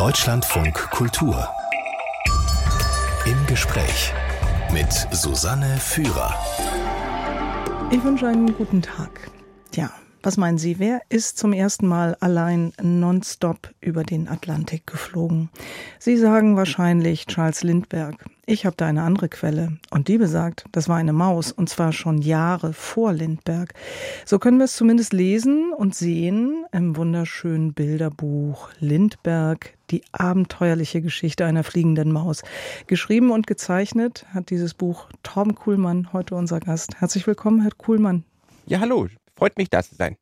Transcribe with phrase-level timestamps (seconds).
[0.00, 1.46] Deutschlandfunk Kultur.
[3.26, 4.14] Im Gespräch
[4.72, 6.34] mit Susanne Führer.
[7.90, 9.30] Ich wünsche einen guten Tag.
[9.70, 9.90] Tja,
[10.22, 15.48] was meinen Sie, wer ist zum ersten Mal allein nonstop über den Atlantik geflogen?
[15.98, 18.18] Sie sagen wahrscheinlich Charles Lindbergh.
[18.46, 21.92] Ich habe da eine andere Quelle und die besagt, das war eine Maus und zwar
[21.92, 23.72] schon Jahre vor Lindbergh.
[24.26, 31.44] So können wir es zumindest lesen und sehen im wunderschönen Bilderbuch Lindbergh, die abenteuerliche Geschichte
[31.44, 32.42] einer fliegenden Maus.
[32.88, 36.96] Geschrieben und gezeichnet hat dieses Buch Torben Kuhlmann, heute unser Gast.
[37.00, 38.24] Herzlich willkommen, Herr Kuhlmann.
[38.66, 40.16] Ja, hallo, Freut mich, da zu sein.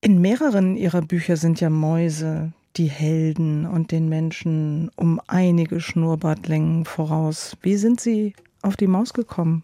[0.00, 6.84] In mehreren Ihrer Bücher sind ja Mäuse die Helden und den Menschen um einige Schnurrbartlängen
[6.84, 7.56] voraus.
[7.60, 9.62] Wie sind Sie auf die Maus gekommen?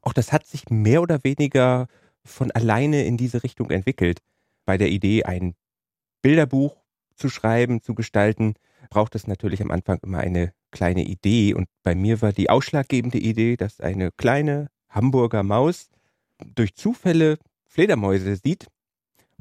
[0.00, 1.86] Auch das hat sich mehr oder weniger
[2.24, 4.20] von alleine in diese Richtung entwickelt.
[4.64, 5.54] Bei der Idee, ein
[6.22, 6.76] Bilderbuch
[7.14, 8.54] zu schreiben, zu gestalten,
[8.88, 11.54] braucht es natürlich am Anfang immer eine kleine Idee.
[11.54, 15.90] Und bei mir war die ausschlaggebende Idee, dass eine kleine Hamburger Maus
[16.54, 18.66] durch Zufälle Fledermäuse sieht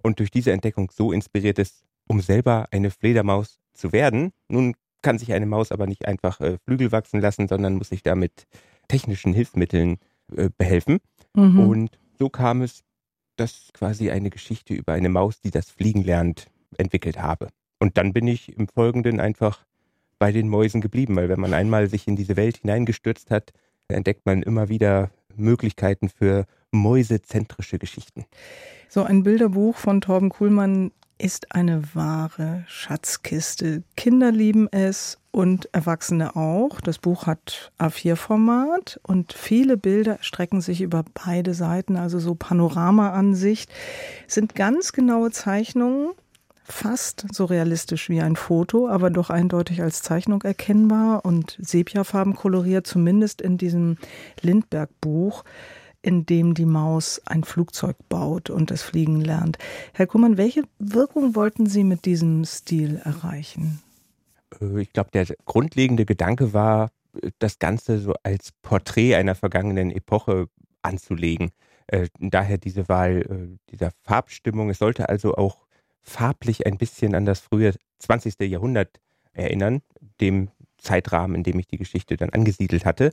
[0.01, 4.31] und durch diese Entdeckung so inspiriert ist, um selber eine Fledermaus zu werden.
[4.47, 8.03] Nun kann sich eine Maus aber nicht einfach äh, Flügel wachsen lassen, sondern muss sich
[8.03, 8.45] da mit
[8.87, 9.97] technischen Hilfsmitteln
[10.35, 10.99] äh, behelfen.
[11.33, 11.59] Mhm.
[11.59, 12.83] Und so kam es,
[13.35, 17.49] dass quasi eine Geschichte über eine Maus, die das Fliegen lernt, entwickelt habe.
[17.79, 19.65] Und dann bin ich im Folgenden einfach
[20.17, 23.53] bei den Mäusen geblieben, weil wenn man einmal sich in diese Welt hineingestürzt hat,
[23.87, 28.25] entdeckt man immer wieder Möglichkeiten für mäusezentrische Geschichten.
[28.87, 33.83] So ein Bilderbuch von Torben Kuhlmann ist eine wahre Schatzkiste.
[33.97, 36.79] Kinder lieben es und Erwachsene auch.
[36.81, 43.69] Das Buch hat A4-Format und viele Bilder strecken sich über beide Seiten, also so Panoramaansicht,
[44.27, 46.11] sind ganz genaue Zeichnungen,
[46.63, 52.87] fast so realistisch wie ein Foto, aber doch eindeutig als Zeichnung erkennbar und Sepiafarben koloriert,
[52.87, 53.97] zumindest in diesem
[54.41, 55.43] Lindbergh-Buch
[56.01, 59.57] in dem die Maus ein Flugzeug baut und es fliegen lernt.
[59.93, 63.81] Herr Kuhmann, welche Wirkung wollten Sie mit diesem Stil erreichen?
[64.61, 66.91] Äh, ich glaube, der grundlegende Gedanke war,
[67.39, 70.47] das Ganze so als Porträt einer vergangenen Epoche
[70.81, 71.51] anzulegen.
[71.87, 74.69] Äh, daher diese Wahl äh, dieser Farbstimmung.
[74.69, 75.65] Es sollte also auch
[76.01, 78.39] farblich ein bisschen an das frühe 20.
[78.41, 78.99] Jahrhundert
[79.33, 79.81] erinnern,
[80.21, 83.11] dem Zeitrahmen, in dem ich die Geschichte dann angesiedelt hatte.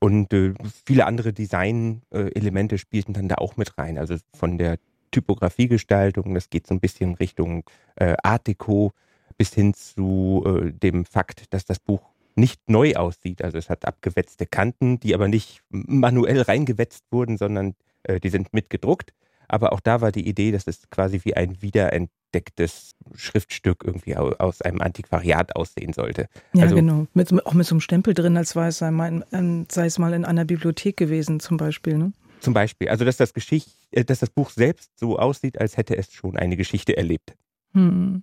[0.00, 0.54] Und äh,
[0.84, 3.98] viele andere Design-Elemente äh, spielten dann da auch mit rein.
[3.98, 4.78] Also von der
[5.10, 7.64] Typografiegestaltung, das geht so ein bisschen Richtung
[7.96, 8.92] äh, Art Deco
[9.36, 12.02] bis hin zu äh, dem Fakt, dass das Buch
[12.36, 13.42] nicht neu aussieht.
[13.42, 18.52] Also es hat abgewetzte Kanten, die aber nicht manuell reingewetzt wurden, sondern äh, die sind
[18.52, 19.12] mitgedruckt.
[19.48, 24.16] Aber auch da war die Idee, dass es quasi wie ein Wiederentdecken abgedecktes Schriftstück irgendwie
[24.16, 26.28] aus einem Antiquariat aussehen sollte.
[26.52, 27.06] Ja, also, genau.
[27.14, 30.12] Mit, auch mit so einem Stempel drin, als sei es, mal in, sei es mal
[30.12, 31.96] in einer Bibliothek gewesen, zum Beispiel.
[31.96, 32.12] Ne?
[32.40, 32.88] Zum Beispiel.
[32.88, 36.36] Also, dass das, Geschicht, äh, dass das Buch selbst so aussieht, als hätte es schon
[36.36, 37.34] eine Geschichte erlebt.
[37.74, 38.22] Hm.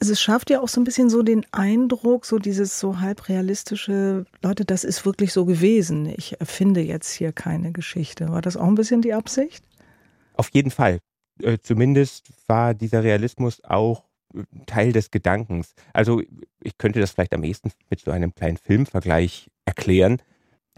[0.00, 3.28] Also es schafft ja auch so ein bisschen so den Eindruck, so dieses so halb
[3.28, 6.06] realistische, Leute, das ist wirklich so gewesen.
[6.16, 8.28] Ich erfinde jetzt hier keine Geschichte.
[8.28, 9.64] War das auch ein bisschen die Absicht?
[10.34, 11.00] Auf jeden Fall.
[11.42, 15.74] Äh, zumindest war dieser Realismus auch äh, Teil des Gedankens.
[15.92, 16.22] Also
[16.62, 20.22] ich könnte das vielleicht am ehesten mit so einem kleinen Filmvergleich erklären.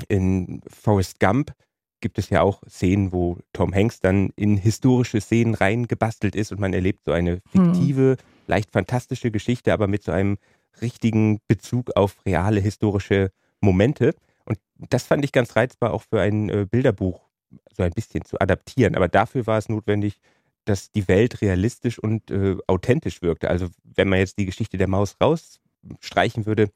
[0.08, 1.52] In Forrest Gump
[2.00, 6.60] gibt es ja auch Szenen, wo Tom Hanks dann in historische Szenen reingebastelt ist und
[6.60, 7.74] man erlebt so eine hm.
[7.74, 8.16] fiktive, hm.
[8.48, 10.36] leicht fantastische Geschichte, aber mit so einem
[10.80, 13.30] richtigen Bezug auf reale historische
[13.60, 14.14] Momente.
[14.44, 17.28] Und das fand ich ganz reizbar auch für ein äh, Bilderbuch
[17.72, 18.96] so ein bisschen zu adaptieren.
[18.96, 20.18] Aber dafür war es notwendig,
[20.64, 23.50] dass die Welt realistisch und äh, authentisch wirkte.
[23.50, 26.70] Also wenn man jetzt die Geschichte der Maus rausstreichen würde,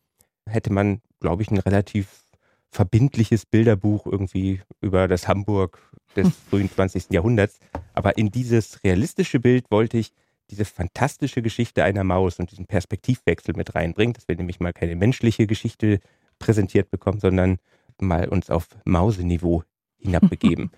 [0.48, 2.25] hätte man, glaube ich, ein relativ
[2.70, 5.78] verbindliches Bilderbuch irgendwie über das Hamburg
[6.16, 7.10] des frühen 20.
[7.10, 7.58] Jahrhunderts.
[7.94, 10.12] Aber in dieses realistische Bild wollte ich
[10.50, 14.96] diese fantastische Geschichte einer Maus und diesen Perspektivwechsel mit reinbringen, dass wir nämlich mal keine
[14.96, 16.00] menschliche Geschichte
[16.38, 17.58] präsentiert bekommen, sondern
[18.00, 19.64] mal uns auf Mauseniveau
[19.99, 20.70] hinabbegeben.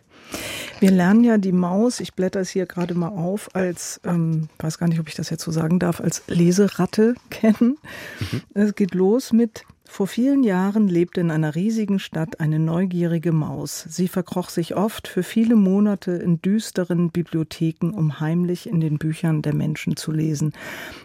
[0.80, 4.78] Wir lernen ja die Maus, ich blätter es hier gerade mal auf, als, ähm, weiß
[4.78, 7.78] gar nicht, ob ich das jetzt so sagen darf, als Leseratte kennen.
[8.20, 8.42] Mhm.
[8.54, 13.86] Es geht los mit vor vielen Jahren lebte in einer riesigen Stadt eine neugierige Maus.
[13.88, 19.40] Sie verkroch sich oft für viele Monate in düsteren Bibliotheken, um heimlich in den Büchern
[19.40, 20.52] der Menschen zu lesen.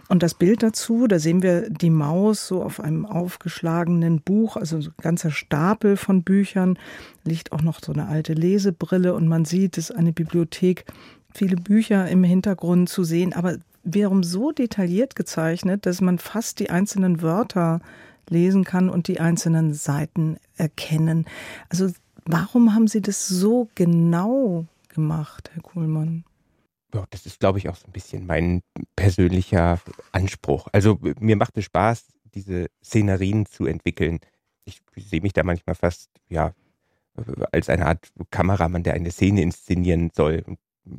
[0.10, 4.82] Und das Bild dazu, da sehen wir die Maus so auf einem aufgeschlagenen Buch, also
[4.82, 6.78] so ein ganzer Stapel von Büchern,
[7.24, 10.86] liegt auch noch so eine alte Lesebrille und man sieht, es ist eine Bibliothek,
[11.34, 16.70] viele Bücher im Hintergrund zu sehen, aber wiederum so detailliert gezeichnet, dass man fast die
[16.70, 17.80] einzelnen Wörter
[18.30, 21.26] lesen kann und die einzelnen Seiten erkennen.
[21.70, 21.90] Also
[22.26, 26.24] warum haben Sie das so genau gemacht, Herr Kuhlmann?
[26.94, 28.62] Ja, das ist, glaube ich, auch so ein bisschen mein
[28.96, 29.80] persönlicher
[30.12, 30.68] Anspruch.
[30.72, 32.06] Also mir macht es Spaß,
[32.36, 34.20] diese Szenerien zu entwickeln.
[34.66, 36.54] Ich sehe mich da manchmal fast, ja,
[37.52, 40.44] als eine Art Kameramann, der eine Szene inszenieren soll.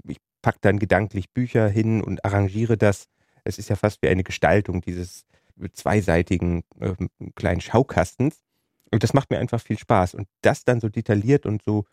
[0.06, 3.06] Ich packe dann gedanklich Bücher hin und arrangiere das.
[3.44, 5.25] Es ist ja fast wie eine Gestaltung dieses
[5.73, 6.95] zweiseitigen äh,
[7.35, 8.43] kleinen Schaukastens.
[8.91, 10.15] Und das macht mir einfach viel Spaß.
[10.15, 11.85] Und das dann so detailliert und so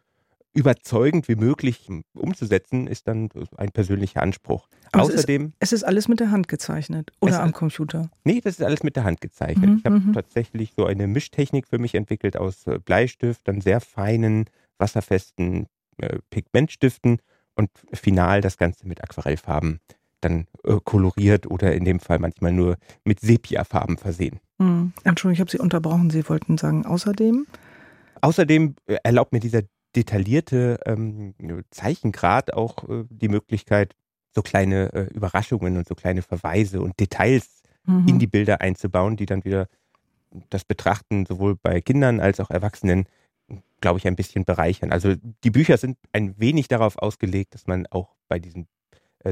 [0.54, 4.68] überzeugend wie möglich umzusetzen, ist dann ein persönlicher Anspruch.
[4.92, 5.54] Aber Außerdem.
[5.60, 8.10] Es ist, es ist, alles mit der Hand gezeichnet oder am Computer?
[8.24, 9.70] Nee, das ist alles mit der Hand gezeichnet.
[9.70, 10.14] Mhm, ich habe mhm.
[10.14, 14.46] tatsächlich so eine Mischtechnik für mich entwickelt aus äh, Bleistift, dann sehr feinen,
[14.78, 15.68] wasserfesten
[15.98, 17.22] äh, Pigmentstiften
[17.56, 19.80] und final das Ganze mit Aquarellfarben
[20.22, 24.40] dann äh, koloriert oder in dem Fall manchmal nur mit Sepiafarben versehen.
[24.58, 24.94] Mhm.
[25.04, 26.10] Entschuldigung, ich habe Sie unterbrochen.
[26.10, 27.48] Sie wollten sagen, außerdem?
[28.22, 29.62] Außerdem äh, erlaubt mir dieser
[29.96, 31.34] detaillierte ähm,
[31.72, 33.96] Zeichengrad auch äh, die Möglichkeit,
[34.34, 38.08] so kleine äh, Überraschungen und so kleine Verweise und Details mhm.
[38.08, 39.68] in die Bilder einzubauen, die dann wieder
[40.50, 43.06] das Betrachten sowohl bei Kindern als auch Erwachsenen,
[43.82, 44.92] glaube ich, ein bisschen bereichern.
[44.92, 48.68] Also die Bücher sind ein wenig darauf ausgelegt, dass man auch bei diesen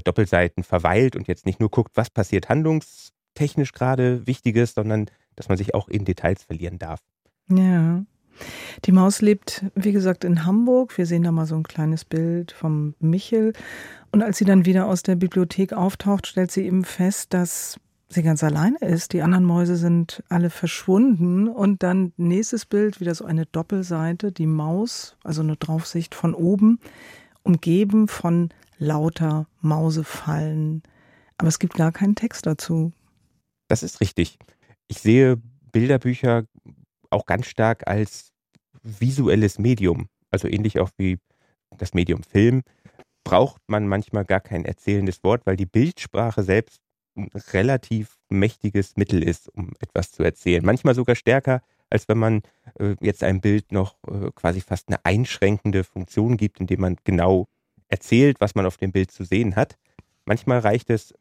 [0.04, 5.58] Doppelseiten verweilt und jetzt nicht nur guckt, was passiert handlungstechnisch gerade Wichtiges, sondern dass man
[5.58, 7.02] sich auch in Details verlieren darf.
[7.50, 8.04] Ja.
[8.86, 10.98] Die Maus lebt, wie gesagt, in Hamburg.
[10.98, 13.54] Wir sehen da mal so ein kleines Bild vom Michel.
[14.12, 18.24] Und als sie dann wieder aus der Bibliothek auftaucht, stellt sie eben fest, dass sie
[18.24, 19.14] ganz alleine ist.
[19.14, 21.48] Die anderen Mäuse sind alle verschwunden.
[21.48, 26.80] Und dann nächstes Bild, wieder so eine Doppelseite, die Maus, also eine Draufsicht von oben,
[27.44, 28.50] umgeben von
[28.80, 30.82] lauter Mausefallen.
[31.38, 32.92] Aber es gibt gar keinen Text dazu.
[33.68, 34.40] Das ist richtig.
[34.88, 35.38] Ich sehe
[35.72, 36.46] Bilderbücher
[37.12, 38.32] auch ganz stark als
[38.82, 41.20] visuelles Medium, also ähnlich auch wie
[41.78, 42.64] das Medium Film,
[43.24, 46.80] braucht man manchmal gar kein erzählendes Wort, weil die Bildsprache selbst
[47.16, 50.66] ein relativ mächtiges Mittel ist, um etwas zu erzählen.
[50.66, 52.42] Manchmal sogar stärker, als wenn man
[52.80, 57.48] äh, jetzt einem Bild noch äh, quasi fast eine einschränkende Funktion gibt, indem man genau
[57.90, 59.78] erzählt, was man auf dem Bild zu sehen hat.
[60.26, 61.14] Manchmal reicht es,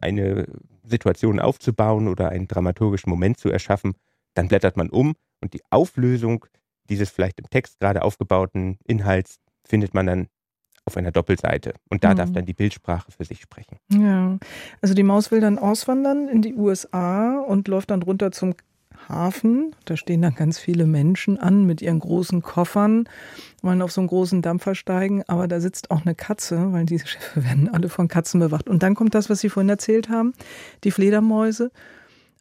[0.00, 0.46] eine
[0.84, 3.94] Situation aufzubauen oder einen dramaturgischen Moment zu erschaffen.
[4.34, 6.46] Dann blättert man um und die Auflösung
[6.88, 10.28] dieses vielleicht im Text gerade aufgebauten Inhalts findet man dann
[10.84, 11.74] auf einer Doppelseite.
[11.90, 12.16] Und da mhm.
[12.16, 13.76] darf dann die Bildsprache für sich sprechen.
[13.92, 14.38] Ja,
[14.80, 18.54] also die Maus will dann auswandern in die USA und läuft dann runter zum
[19.12, 19.74] Hafen.
[19.84, 23.08] Da stehen dann ganz viele Menschen an mit ihren großen Koffern,
[23.62, 27.06] wollen auf so einen großen Dampfer steigen, aber da sitzt auch eine Katze, weil diese
[27.06, 28.68] Schiffe werden alle von Katzen bewacht.
[28.68, 30.32] Und dann kommt das, was Sie vorhin erzählt haben,
[30.84, 31.70] die Fledermäuse.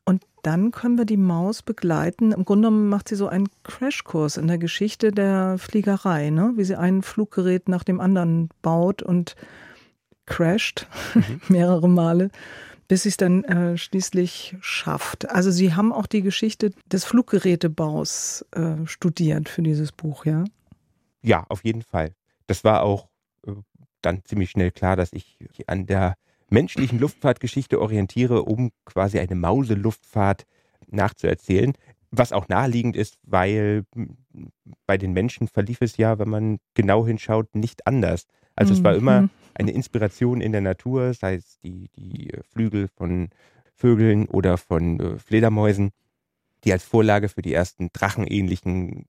[0.06, 2.32] Und dann können wir die Maus begleiten.
[2.32, 6.54] Im Grunde genommen macht sie so einen Crashkurs in der Geschichte der Fliegerei, ne?
[6.56, 9.36] wie sie ein Fluggerät nach dem anderen baut und
[10.26, 11.42] crasht mhm.
[11.50, 12.32] mehrere Male,
[12.92, 15.30] bis sie es dann äh, schließlich schafft.
[15.30, 20.44] Also Sie haben auch die Geschichte des Fluggerätebaus äh, studiert für dieses Buch, ja?
[21.22, 22.12] Ja, auf jeden Fall.
[22.48, 23.08] Das war auch
[23.48, 23.54] äh,
[24.02, 26.16] dann ziemlich schnell klar, dass ich an der
[26.50, 30.46] menschlichen Luftfahrtgeschichte orientiere, um quasi eine Mauseluftfahrt
[30.88, 31.72] nachzuerzählen.
[32.10, 33.86] Was auch naheliegend ist, weil
[34.86, 38.26] bei den Menschen verlief es ja, wenn man genau hinschaut, nicht anders.
[38.54, 39.30] Also es war immer mhm.
[39.62, 43.30] Eine Inspiration in der Natur, sei es die, die Flügel von
[43.74, 45.92] Vögeln oder von äh, Fledermäusen,
[46.64, 49.06] die als Vorlage für die ersten drachenähnlichen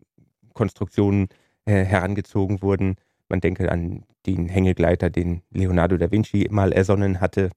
[0.52, 1.28] Konstruktionen
[1.64, 2.96] äh, herangezogen wurden.
[3.28, 7.50] Man denke an den Hängegleiter, den Leonardo da Vinci mal ersonnen hatte.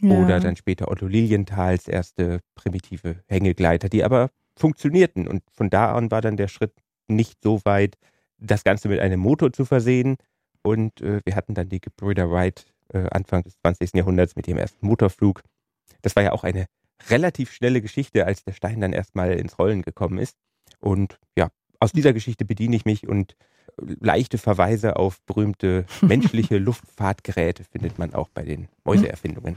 [0.00, 0.16] Ja.
[0.16, 5.28] Oder dann später Otto Lilienthals erste primitive Hängegleiter, die aber funktionierten.
[5.28, 6.72] Und von da an war dann der Schritt
[7.06, 7.98] nicht so weit,
[8.38, 10.16] das Ganze mit einem Motor zu versehen.
[10.62, 13.94] Und äh, wir hatten dann die Gebrüder Wright äh, Anfang des 20.
[13.94, 15.42] Jahrhunderts mit ihrem ersten Motorflug.
[16.02, 16.66] Das war ja auch eine
[17.08, 20.36] relativ schnelle Geschichte, als der Stein dann erstmal ins Rollen gekommen ist.
[20.80, 21.48] Und ja,
[21.80, 23.36] aus dieser Geschichte bediene ich mich und
[23.76, 29.56] leichte Verweise auf berühmte menschliche Luftfahrtgeräte findet man auch bei den Mäuseerfindungen.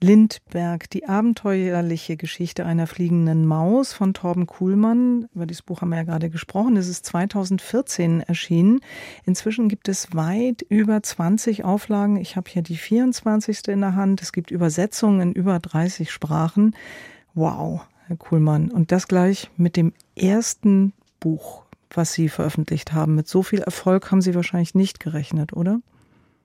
[0.00, 5.28] Lindberg, die abenteuerliche Geschichte einer fliegenden Maus von Torben Kuhlmann.
[5.34, 6.76] Über dieses Buch haben wir ja gerade gesprochen.
[6.76, 8.80] Es ist 2014 erschienen.
[9.24, 12.16] Inzwischen gibt es weit über 20 Auflagen.
[12.16, 13.66] Ich habe hier die 24.
[13.68, 14.22] in der Hand.
[14.22, 16.76] Es gibt Übersetzungen in über 30 Sprachen.
[17.34, 18.70] Wow, Herr Kuhlmann.
[18.70, 23.14] Und das gleich mit dem ersten Buch was Sie veröffentlicht haben.
[23.14, 25.80] Mit so viel Erfolg haben Sie wahrscheinlich nicht gerechnet, oder?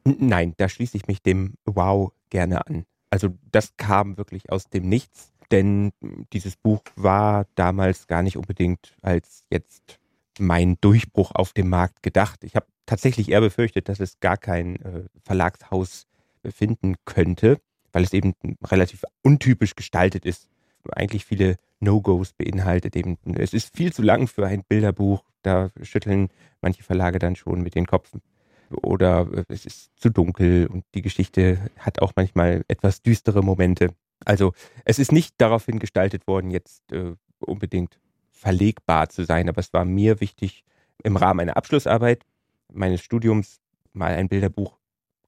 [0.06, 2.86] Nein, da schließe ich mich dem Wow gerne an.
[3.14, 5.92] Also das kam wirklich aus dem Nichts, denn
[6.34, 10.00] dieses Buch war damals gar nicht unbedingt als jetzt
[10.40, 12.44] mein Durchbruch auf dem Markt gedacht.
[12.44, 16.08] Ich habe tatsächlich eher befürchtet, dass es gar kein äh, Verlagshaus
[16.44, 20.50] finden könnte, weil es eben relativ untypisch gestaltet ist.
[20.92, 23.20] Eigentlich viele No-Gos beinhaltet eben.
[23.36, 25.24] Es ist viel zu lang für ein Bilderbuch.
[25.44, 26.30] Da schütteln
[26.62, 28.24] manche Verlage dann schon mit den Kopfen.
[28.70, 33.94] Oder äh, es ist zu dunkel und die Geschichte hat auch manchmal etwas düstere Momente.
[34.26, 34.54] Also
[34.86, 38.00] es ist nicht daraufhin gestaltet worden, jetzt äh, unbedingt
[38.32, 40.64] verlegbar zu sein, aber es war mir wichtig,
[41.04, 42.24] im Rahmen einer Abschlussarbeit
[42.72, 43.60] meines Studiums
[43.94, 44.78] mal ein Bilderbuch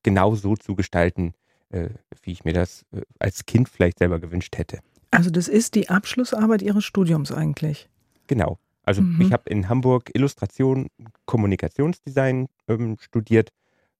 [0.03, 1.33] genau so zu gestalten,
[1.69, 1.89] äh,
[2.21, 4.79] wie ich mir das äh, als Kind vielleicht selber gewünscht hätte.
[5.11, 7.89] Also das ist die Abschlussarbeit Ihres Studiums eigentlich?
[8.27, 8.59] Genau.
[8.85, 9.21] Also mhm.
[9.21, 10.87] ich habe in Hamburg Illustration,
[11.25, 13.51] Kommunikationsdesign ähm, studiert,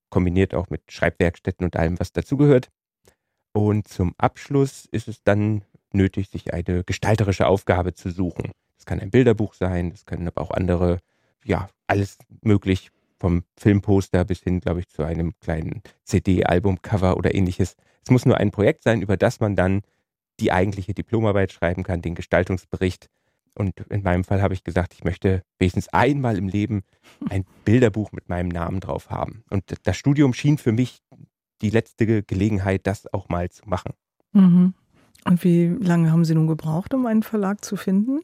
[0.10, 2.70] kombiniert auch mit Schreibwerkstätten und allem, was dazugehört.
[3.54, 5.64] Und zum Abschluss ist es dann
[5.94, 8.52] nötig, sich eine gestalterische Aufgabe zu suchen.
[8.78, 11.00] Das kann ein Bilderbuch sein, das können aber auch andere,
[11.44, 17.76] ja, alles möglich, vom Filmposter bis hin, glaube ich, zu einem kleinen CD-Albumcover oder ähnliches.
[18.04, 19.82] Es muss nur ein Projekt sein, über das man dann
[20.40, 23.10] die eigentliche Diplomarbeit schreiben kann, den Gestaltungsbericht.
[23.58, 26.84] Und in meinem Fall habe ich gesagt, ich möchte wenigstens einmal im Leben
[27.30, 29.44] ein Bilderbuch mit meinem Namen drauf haben.
[29.50, 31.00] Und das Studium schien für mich
[31.62, 33.94] die letzte Gelegenheit, das auch mal zu machen.
[34.34, 34.74] Mhm.
[35.24, 38.20] Und wie lange haben Sie nun gebraucht, um einen Verlag zu finden?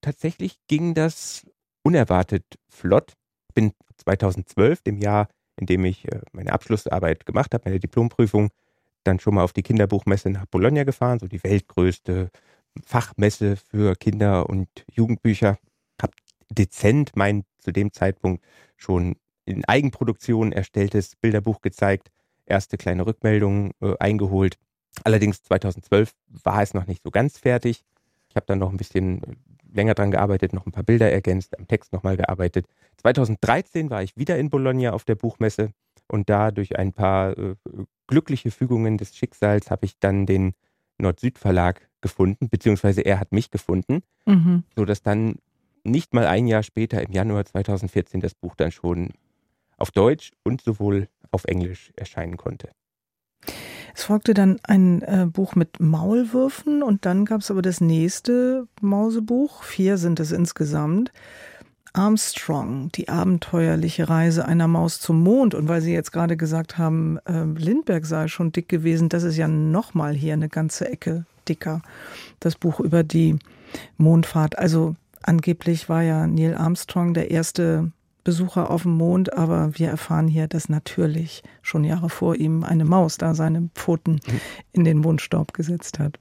[0.00, 1.46] Tatsächlich ging das
[1.82, 3.14] unerwartet flott.
[3.48, 8.50] Ich bin 2012, dem Jahr, in dem ich äh, meine Abschlussarbeit gemacht habe, meine Diplomprüfung,
[9.04, 12.30] dann schon mal auf die Kinderbuchmesse nach Bologna gefahren, so die weltgrößte
[12.84, 15.58] Fachmesse für Kinder- und Jugendbücher.
[16.00, 16.12] Habe
[16.50, 18.44] dezent mein zu dem Zeitpunkt
[18.76, 22.10] schon in Eigenproduktion erstelltes Bilderbuch gezeigt,
[22.46, 24.58] erste kleine Rückmeldungen äh, eingeholt.
[25.04, 26.12] Allerdings 2012
[26.44, 27.84] war es noch nicht so ganz fertig.
[28.28, 29.22] Ich habe dann noch ein bisschen
[29.72, 32.66] länger dran gearbeitet, noch ein paar Bilder ergänzt, am Text nochmal gearbeitet.
[32.98, 35.72] 2013 war ich wieder in Bologna auf der Buchmesse
[36.08, 37.54] und da durch ein paar äh,
[38.06, 40.54] glückliche Fügungen des Schicksals habe ich dann den
[40.98, 44.64] Nord-Süd-Verlag gefunden, beziehungsweise er hat mich gefunden, mhm.
[44.76, 45.36] sodass dann
[45.84, 49.10] nicht mal ein Jahr später, im Januar 2014, das Buch dann schon
[49.76, 52.70] auf Deutsch und sowohl auf Englisch erscheinen konnte.
[53.94, 58.68] Es folgte dann ein äh, Buch mit Maulwürfen und dann gab es aber das nächste
[58.80, 61.12] Mausebuch, vier sind es insgesamt.
[61.94, 65.54] Armstrong, die abenteuerliche Reise einer Maus zum Mond.
[65.54, 69.36] Und weil Sie jetzt gerade gesagt haben, äh, Lindbergh sei schon dick gewesen, das ist
[69.36, 71.82] ja nochmal hier eine ganze Ecke dicker.
[72.40, 73.38] Das Buch über die
[73.96, 74.58] Mondfahrt.
[74.58, 77.92] Also angeblich war ja Neil Armstrong der erste
[78.24, 82.84] Besucher auf dem Mond, aber wir erfahren hier, dass natürlich schon Jahre vor ihm eine
[82.84, 84.20] Maus da seine Pfoten
[84.72, 86.18] in den Mondstaub gesetzt hat.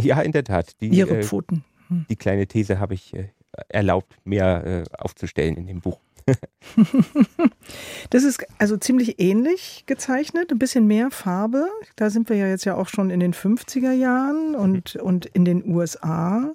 [0.00, 0.80] Ja, in der Tat.
[0.80, 1.64] Die, Ihre äh, Pfoten.
[1.88, 2.06] Hm.
[2.08, 3.28] Die kleine These habe ich äh,
[3.68, 6.00] erlaubt, mehr äh, aufzustellen in dem Buch.
[8.10, 11.66] das ist also ziemlich ähnlich gezeichnet, ein bisschen mehr Farbe.
[11.96, 15.00] Da sind wir ja jetzt ja auch schon in den 50er Jahren und, mhm.
[15.00, 16.52] und in den USA.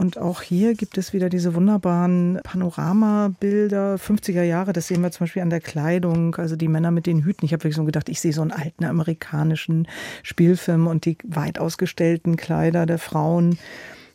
[0.00, 5.24] Und auch hier gibt es wieder diese wunderbaren Panoramabilder, 50er Jahre, das sehen wir zum
[5.24, 7.44] Beispiel an der Kleidung, also die Männer mit den Hüten.
[7.44, 9.86] Ich habe wirklich so gedacht, ich sehe so einen alten amerikanischen
[10.22, 13.58] Spielfilm und die weit ausgestellten Kleider der Frauen.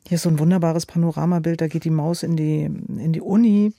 [0.08, 3.72] Hier ist so ein wunderbares Panoramabild, da geht die Maus in die, in die Uni.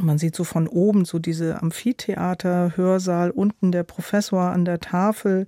[0.00, 5.46] Man sieht so von oben so diese Amphitheater, Hörsaal, unten der Professor an der Tafel.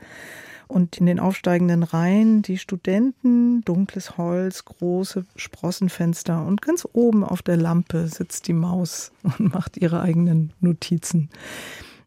[0.68, 7.40] Und in den aufsteigenden Reihen die Studenten, dunkles Holz, große Sprossenfenster und ganz oben auf
[7.40, 11.30] der Lampe sitzt die Maus und macht ihre eigenen Notizen.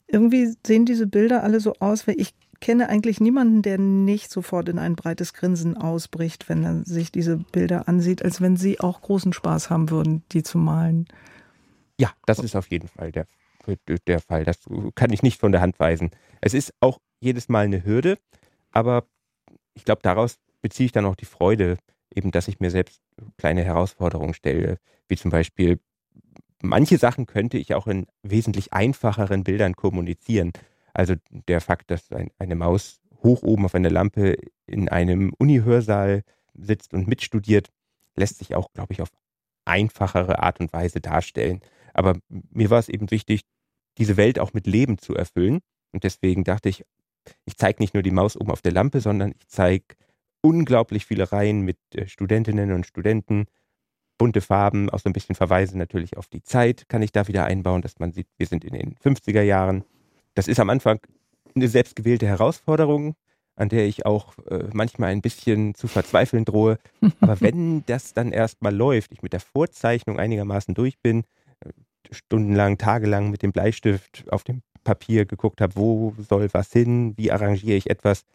[0.07, 4.67] Irgendwie sehen diese Bilder alle so aus, weil ich kenne eigentlich niemanden, der nicht sofort
[4.67, 9.01] in ein breites Grinsen ausbricht, wenn er sich diese Bilder ansieht, als wenn sie auch
[9.01, 11.07] großen Spaß haben würden, die zu malen.
[11.99, 13.27] Ja, das ist auf jeden Fall der,
[14.07, 14.45] der Fall.
[14.45, 14.59] Das
[14.95, 16.11] kann ich nicht von der Hand weisen.
[16.39, 18.17] Es ist auch jedes Mal eine Hürde.
[18.71, 19.05] Aber
[19.73, 21.77] ich glaube, daraus beziehe ich dann auch die Freude,
[22.15, 23.01] eben, dass ich mir selbst
[23.37, 24.77] kleine Herausforderungen stelle,
[25.09, 25.79] wie zum Beispiel,
[26.61, 30.53] manche Sachen könnte ich auch in wesentlich einfacheren Bildern kommunizieren.
[30.93, 36.23] Also der Fakt, dass ein, eine Maus hoch oben auf einer Lampe in einem Uni-Hörsaal
[36.53, 37.69] sitzt und mitstudiert,
[38.15, 39.09] lässt sich auch, glaube ich, auf
[39.65, 41.61] einfachere Art und Weise darstellen.
[41.99, 43.41] Aber mir war es eben wichtig,
[43.97, 45.59] diese Welt auch mit Leben zu erfüllen.
[45.91, 46.85] Und deswegen dachte ich,
[47.43, 49.83] ich zeige nicht nur die Maus oben auf der Lampe, sondern ich zeige
[50.39, 53.47] unglaublich viele Reihen mit äh, Studentinnen und Studenten,
[54.17, 57.43] bunte Farben, auch so ein bisschen Verweise natürlich auf die Zeit kann ich da wieder
[57.43, 59.83] einbauen, dass man sieht, wir sind in den 50er Jahren.
[60.35, 61.01] Das ist am Anfang
[61.53, 63.15] eine selbstgewählte Herausforderung,
[63.57, 66.79] an der ich auch äh, manchmal ein bisschen zu verzweifeln drohe.
[67.19, 71.25] Aber wenn das dann erstmal läuft, ich mit der Vorzeichnung einigermaßen durch bin,
[72.11, 77.31] stundenlang, tagelang mit dem Bleistift auf dem Papier geguckt habe, wo soll was hin, wie
[77.31, 78.25] arrangiere ich etwas.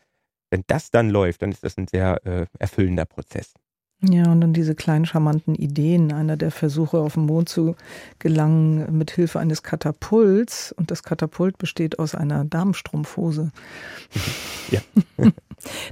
[0.51, 3.55] Wenn das dann läuft, dann ist das ein sehr äh, erfüllender Prozess.
[4.03, 6.13] Ja, und dann diese kleinen charmanten Ideen.
[6.13, 7.75] Einer der Versuche, auf den Mond zu
[8.19, 10.73] gelangen, mit Hilfe eines Katapults.
[10.73, 13.51] Und das Katapult besteht aus einer Darmstrumpfhose.
[14.71, 14.81] Ja.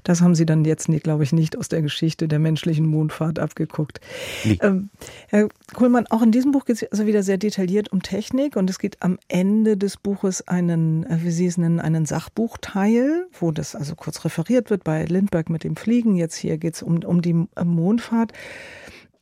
[0.05, 4.01] Das haben Sie dann jetzt, glaube ich, nicht aus der Geschichte der menschlichen Mondfahrt abgeguckt.
[4.45, 4.59] Nee.
[4.61, 4.91] Ähm,
[5.29, 8.69] Herr Kohlmann, auch in diesem Buch geht es also wieder sehr detailliert um Technik und
[8.71, 13.51] es geht am Ende des Buches einen, äh, wie Sie es nennen, einen Sachbuchteil, wo
[13.51, 16.17] das also kurz referiert wird bei Lindbergh mit dem Fliegen.
[16.17, 18.33] Jetzt hier geht es um, um die äh, Mondfahrt.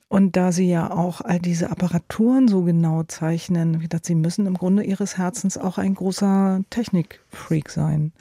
[0.09, 4.47] Und da Sie ja auch all diese Apparaturen so genau zeichnen, wie gesagt, Sie müssen
[4.47, 8.13] im Grunde Ihres Herzens auch ein großer Technikfreak sein.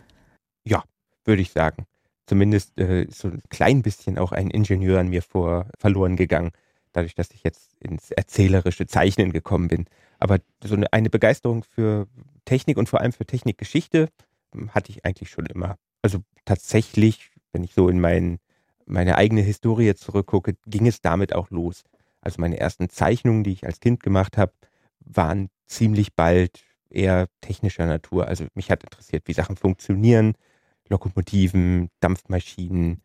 [0.64, 0.84] Ja,
[1.26, 1.86] würde ich sagen
[2.30, 6.52] zumindest äh, so ein klein bisschen auch ein Ingenieur an mir vor verloren gegangen,
[6.94, 9.86] dadurch, dass ich jetzt ins erzählerische Zeichnen gekommen bin.
[10.20, 12.08] Aber so eine, eine Begeisterung für
[12.46, 14.10] Technik und vor allem für Technikgeschichte
[14.54, 15.78] hm, hatte ich eigentlich schon immer.
[16.04, 18.38] Also tatsächlich, wenn ich so in mein,
[18.86, 21.84] meine eigene Historie zurückgucke, ging es damit auch los.
[22.22, 24.54] Also meine ersten Zeichnungen, die ich als Kind gemacht habe,
[25.00, 26.60] waren ziemlich bald
[26.92, 28.28] eher technischer Natur.
[28.28, 30.36] Also mich hat interessiert, wie Sachen funktionieren,
[30.90, 33.02] Lokomotiven, Dampfmaschinen,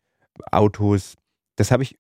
[0.51, 1.17] Autos.
[1.57, 1.97] Das habe ich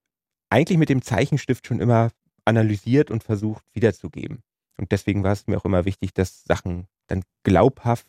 [0.50, 2.10] eigentlich mit dem Zeichenstift schon immer
[2.44, 4.42] analysiert und versucht wiederzugeben.
[4.76, 8.06] Und deswegen war es mir auch immer wichtig, dass Sachen dann glaubhaft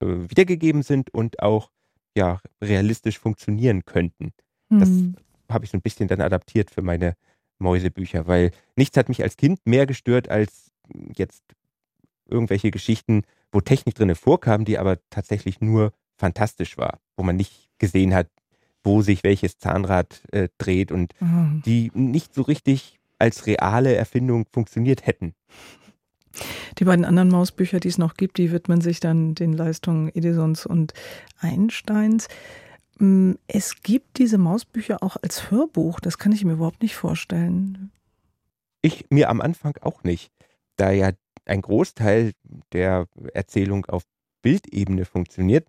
[0.00, 1.70] äh, wiedergegeben sind und auch
[2.16, 4.32] ja realistisch funktionieren könnten.
[4.68, 4.80] Mhm.
[4.80, 5.16] Das hm.
[5.50, 7.14] habe ich so ein bisschen dann adaptiert für meine
[7.58, 10.70] Mäusebücher, weil nichts hat mich als Kind mehr gestört als
[11.16, 11.42] jetzt
[12.26, 17.70] irgendwelche Geschichten, wo Technik drin vorkam, die aber tatsächlich nur fantastisch war, wo man nicht
[17.78, 18.28] gesehen hat,
[18.82, 21.62] wo sich welches Zahnrad äh, dreht und mhm.
[21.64, 25.34] die nicht so richtig als reale Erfindung funktioniert hätten.
[26.78, 30.66] Die beiden anderen Mausbücher, die es noch gibt, die widmen sich dann den Leistungen Edisons
[30.66, 30.92] und
[31.40, 32.28] Einsteins.
[32.98, 37.90] Mm, es gibt diese Mausbücher auch als Hörbuch, das kann ich mir überhaupt nicht vorstellen.
[38.82, 40.30] Ich mir am Anfang auch nicht,
[40.76, 41.10] da ja
[41.44, 42.32] ein Großteil
[42.72, 44.04] der Erzählung auf
[44.42, 45.66] Bildebene funktioniert,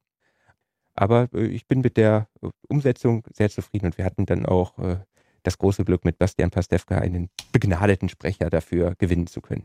[0.99, 4.77] aber äh, ich bin mit der äh, Umsetzung sehr zufrieden und wir hatten dann auch
[4.79, 4.97] äh,
[5.43, 9.63] das große Glück, mit Bastian Pastewka einen begnadeten Sprecher dafür gewinnen zu können.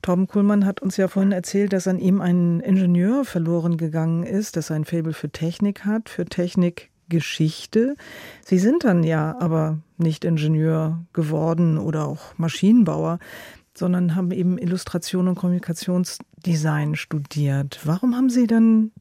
[0.00, 4.56] Torben Kuhlmann hat uns ja vorhin erzählt, dass an ihm ein Ingenieur verloren gegangen ist,
[4.56, 7.96] dass er ein Faible für Technik hat, für Technikgeschichte.
[8.42, 13.18] Sie sind dann ja aber nicht Ingenieur geworden oder auch Maschinenbauer,
[13.74, 17.80] sondern haben eben Illustration und Kommunikationsdesign studiert.
[17.84, 18.92] Warum haben Sie dann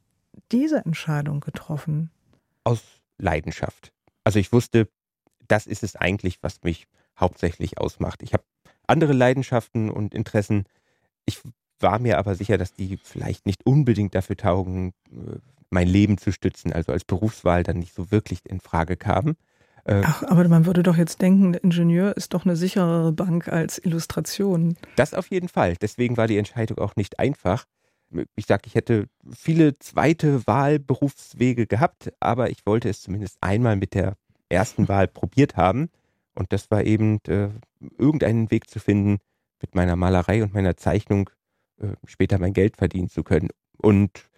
[0.52, 2.12] diese Entscheidung getroffen?
[2.64, 2.82] Aus
[3.18, 3.92] Leidenschaft.
[4.24, 4.88] Also ich wusste,
[5.48, 6.88] das ist es eigentlich, was mich
[7.20, 8.24] hauptsächlich ausmacht.
[8.24, 8.44] Ich habe
[8.88, 10.66] andere Leidenschaften und Interessen.
[11.26, 11.42] Ich
[11.80, 15.38] war mir aber sicher, dass die vielleicht nicht unbedingt dafür taugen, äh,
[15.70, 19.36] mein Leben zu stützen, also als Berufswahl dann nicht so wirklich in Frage kamen.
[19.86, 23.48] Äh, Ach, aber man würde doch jetzt denken, der Ingenieur ist doch eine sicherere Bank
[23.48, 24.76] als Illustration.
[24.96, 25.76] Das auf jeden Fall.
[25.82, 27.66] Deswegen war die Entscheidung auch nicht einfach
[28.36, 33.94] ich sage, ich hätte viele zweite Wahlberufswege gehabt, aber ich wollte es zumindest einmal mit
[33.94, 34.16] der
[34.50, 35.90] ersten Wahl probiert haben.
[36.36, 37.50] Und das war eben äh,
[37.98, 39.20] irgendeinen Weg zu finden,
[39.62, 41.30] mit meiner Malerei und meiner Zeichnung
[41.82, 43.50] äh, später mein Geld verdienen zu können.
[43.78, 44.30] Und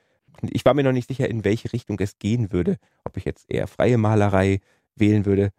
[0.50, 3.50] ich war mir noch nicht sicher, in welche Richtung es gehen würde, ob ich jetzt
[3.50, 4.60] eher freie Malerei
[4.96, 5.52] wählen würde.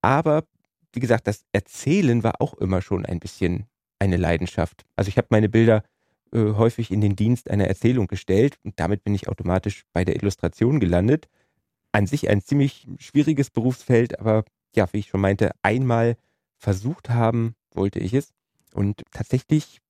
[0.00, 0.44] Aber
[0.92, 3.66] wie gesagt, das Erzählen war auch immer schon ein bisschen
[3.98, 4.84] eine Leidenschaft.
[4.96, 5.84] Also ich habe meine Bilder
[6.32, 10.16] äh, häufig in den Dienst einer Erzählung gestellt und damit bin ich automatisch bei der
[10.16, 11.28] Illustration gelandet.
[11.92, 16.16] An sich ein ziemlich schwieriges Berufsfeld, aber ja, wie ich schon meinte, einmal
[16.56, 18.32] versucht haben wollte ich es
[18.74, 19.80] und tatsächlich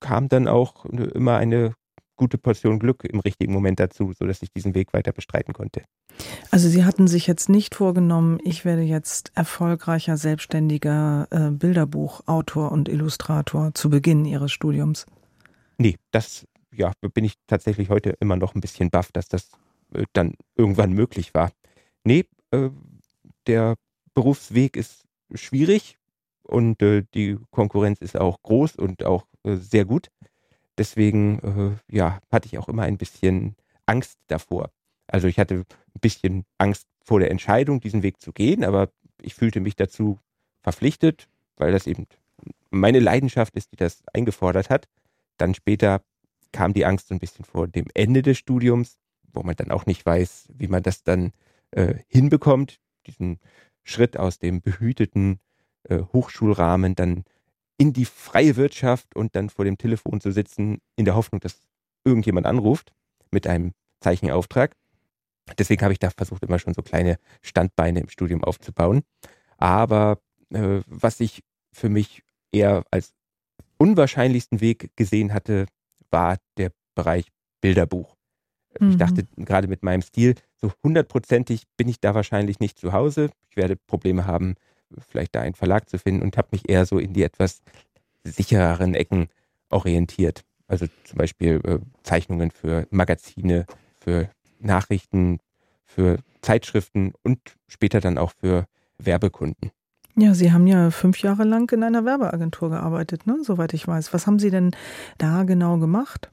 [0.00, 1.74] kam dann auch immer eine
[2.16, 5.82] gute Portion Glück im richtigen Moment dazu, sodass ich diesen Weg weiter bestreiten konnte.
[6.50, 12.90] Also Sie hatten sich jetzt nicht vorgenommen, ich werde jetzt erfolgreicher selbstständiger äh, Bilderbuchautor und
[12.90, 15.06] Illustrator zu Beginn Ihres Studiums.
[15.80, 19.48] Nee, das ja, bin ich tatsächlich heute immer noch ein bisschen baff, dass das
[19.94, 21.52] äh, dann irgendwann möglich war.
[22.04, 22.68] Nee, äh,
[23.46, 23.76] der
[24.12, 25.96] Berufsweg ist schwierig
[26.42, 30.10] und äh, die Konkurrenz ist auch groß und auch äh, sehr gut.
[30.76, 31.38] Deswegen
[31.88, 34.70] äh, ja, hatte ich auch immer ein bisschen Angst davor.
[35.06, 35.54] Also ich hatte
[35.94, 38.90] ein bisschen Angst vor der Entscheidung, diesen Weg zu gehen, aber
[39.22, 40.18] ich fühlte mich dazu
[40.62, 42.06] verpflichtet, weil das eben
[42.68, 44.86] meine Leidenschaft ist, die das eingefordert hat.
[45.40, 46.02] Dann später
[46.52, 48.98] kam die Angst so ein bisschen vor dem Ende des Studiums,
[49.32, 51.32] wo man dann auch nicht weiß, wie man das dann
[51.70, 53.38] äh, hinbekommt, diesen
[53.82, 55.40] Schritt aus dem behüteten
[55.84, 57.24] äh, Hochschulrahmen dann
[57.78, 61.66] in die freie Wirtschaft und dann vor dem Telefon zu sitzen, in der Hoffnung, dass
[62.04, 62.92] irgendjemand anruft
[63.30, 64.76] mit einem Zeichenauftrag.
[65.58, 69.02] Deswegen habe ich da versucht, immer schon so kleine Standbeine im Studium aufzubauen.
[69.56, 72.22] Aber äh, was ich für mich
[72.52, 73.14] eher als
[73.80, 75.66] unwahrscheinlichsten Weg gesehen hatte,
[76.10, 77.26] war der Bereich
[77.60, 78.14] Bilderbuch.
[78.78, 78.90] Mhm.
[78.90, 83.30] Ich dachte gerade mit meinem Stil, so hundertprozentig bin ich da wahrscheinlich nicht zu Hause.
[83.48, 84.54] Ich werde Probleme haben,
[85.08, 87.62] vielleicht da einen Verlag zu finden und habe mich eher so in die etwas
[88.22, 89.28] sichereren Ecken
[89.70, 90.44] orientiert.
[90.66, 93.66] Also zum Beispiel äh, Zeichnungen für Magazine,
[93.98, 95.38] für Nachrichten,
[95.84, 98.66] für Zeitschriften und später dann auch für
[98.98, 99.70] Werbekunden.
[100.20, 103.38] Ja, Sie haben ja fünf Jahre lang in einer Werbeagentur gearbeitet, ne?
[103.42, 104.12] soweit ich weiß.
[104.12, 104.72] Was haben Sie denn
[105.16, 106.30] da genau gemacht?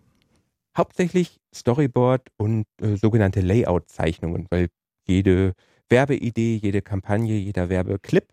[0.77, 4.67] Hauptsächlich Storyboard und äh, sogenannte Layout-Zeichnungen, weil
[5.07, 5.53] jede
[5.87, 8.27] Werbeidee, jede Kampagne, jeder Werbeclip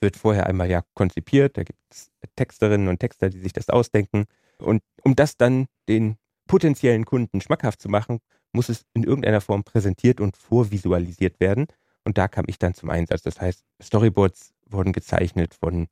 [0.00, 1.56] wird vorher einmal ja konzipiert.
[1.56, 4.24] Da gibt es Texterinnen und Texter, die sich das ausdenken.
[4.58, 6.16] Und um das dann den
[6.48, 8.18] potenziellen Kunden schmackhaft zu machen,
[8.52, 11.68] muss es in irgendeiner Form präsentiert und vorvisualisiert werden.
[12.04, 13.22] Und da kam ich dann zum Einsatz.
[13.22, 15.88] Das heißt, Storyboards wurden gezeichnet von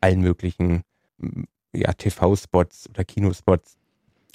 [0.00, 0.82] allen möglichen
[1.72, 3.76] ja, TV-Spots oder Kinospots.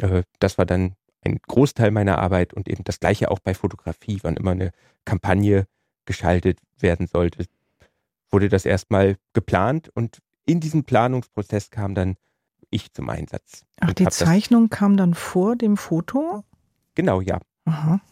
[0.01, 4.19] Äh, das war dann ein Großteil meiner Arbeit und eben das gleiche auch bei Fotografie,
[4.21, 4.71] wann immer eine
[5.05, 5.67] Kampagne
[6.05, 7.45] geschaltet werden sollte,
[8.29, 12.15] wurde das erstmal geplant und in diesem Planungsprozess kam dann
[12.69, 13.65] ich zum Einsatz.
[13.79, 16.43] Ach, die Zeichnung kam dann vor dem Foto?
[16.95, 17.39] Genau, ja.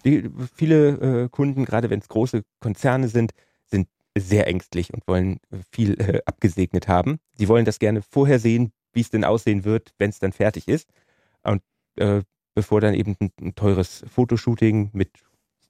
[0.03, 3.31] Die, viele äh, Kunden, gerade wenn es große Konzerne sind,
[3.65, 3.87] sind
[4.17, 7.19] sehr ängstlich und wollen äh, viel äh, abgesegnet haben.
[7.33, 10.67] Sie wollen das gerne vorher sehen, wie es denn aussehen wird, wenn es dann fertig
[10.67, 10.89] ist.
[11.43, 11.61] Und
[11.97, 12.21] äh,
[12.53, 15.11] bevor dann eben ein, ein, teures Fotoshooting mit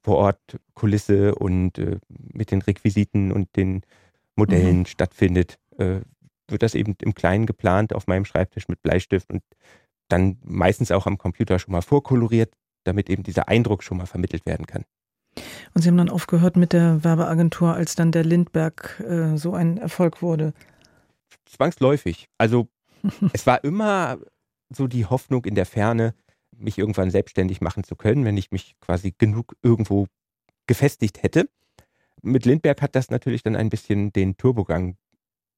[0.02, 3.82] vor Ort Kulisse und äh, mit den Requisiten und den
[4.36, 4.86] Modellen mhm.
[4.86, 6.02] stattfindet, äh,
[6.48, 9.42] wird das eben im Kleinen geplant auf meinem Schreibtisch mit Bleistift und
[10.08, 12.54] dann meistens auch am Computer schon mal vorkoloriert,
[12.86, 14.86] damit eben dieser Eindruck schon mal vermittelt werden kann.
[15.74, 19.78] Und Sie haben dann aufgehört mit der Werbeagentur, als dann der Lindberg äh, so ein
[19.78, 20.54] Erfolg wurde?
[21.46, 22.30] Zwangsläufig.
[22.38, 22.70] Also
[23.34, 24.18] es war immer
[24.70, 26.16] so die Hoffnung in der Ferne,
[26.58, 30.08] mich irgendwann selbstständig machen zu können, wenn ich mich quasi genug irgendwo
[30.68, 31.50] gefestigt hätte.
[32.22, 34.96] Mit Lindberg hat das natürlich dann ein bisschen den Turbogang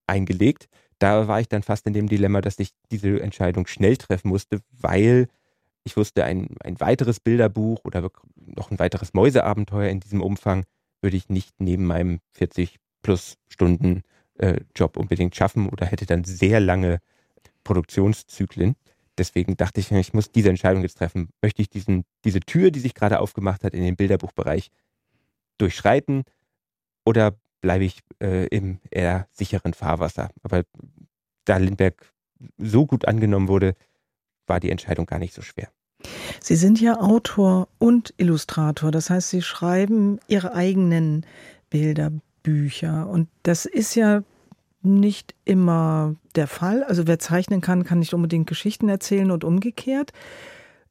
[0.07, 0.67] eingelegt.
[0.99, 4.59] Da war ich dann fast in dem Dilemma, dass ich diese Entscheidung schnell treffen musste,
[4.71, 5.27] weil
[5.87, 10.65] ich wusste, ein, ein weiteres Bilderbuch oder noch ein weiteres Mäuseabenteuer in diesem Umfang
[11.01, 14.03] würde ich nicht neben meinem 40 plus Stunden
[14.35, 16.99] äh, Job unbedingt schaffen oder hätte dann sehr lange
[17.63, 18.75] Produktionszyklen.
[19.17, 21.29] Deswegen dachte ich, ich muss diese Entscheidung jetzt treffen.
[21.41, 24.69] Möchte ich diesen, diese Tür, die sich gerade aufgemacht hat in den Bilderbuchbereich,
[25.57, 26.23] durchschreiten
[27.05, 30.29] oder bleibe ich äh, im eher sicheren Fahrwasser?
[30.43, 30.63] Aber
[31.45, 32.13] da Lindberg
[32.57, 33.73] so gut angenommen wurde,
[34.45, 35.71] war die Entscheidung gar nicht so schwer.
[36.41, 41.25] Sie sind ja Autor und Illustrator, das heißt, Sie schreiben Ihre eigenen
[41.69, 44.23] Bilderbücher und das ist ja
[44.81, 46.83] nicht immer der Fall.
[46.83, 50.13] Also wer zeichnen kann, kann nicht unbedingt Geschichten erzählen und umgekehrt.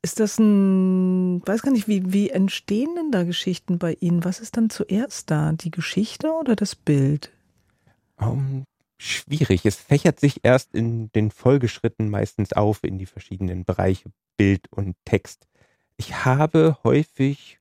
[0.02, 4.24] Ist das ein, weiß gar nicht, wie, wie entstehen denn da Geschichten bei Ihnen?
[4.24, 5.52] Was ist dann zuerst da?
[5.52, 7.32] Die Geschichte oder das Bild?
[8.18, 8.64] Um,
[8.98, 9.66] schwierig.
[9.66, 14.96] Es fächert sich erst in den Folgeschritten meistens auf in die verschiedenen Bereiche Bild und
[15.04, 15.46] Text.
[15.96, 17.58] Ich habe häufig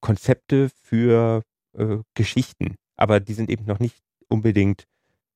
[0.00, 1.42] Konzepte für
[1.76, 4.86] äh, Geschichten, aber die sind eben noch nicht unbedingt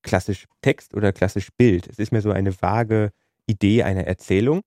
[0.02, 1.88] klassisch Text oder klassisch Bild.
[1.88, 3.12] Es ist mir so eine vage
[3.46, 4.62] Idee einer Erzählung.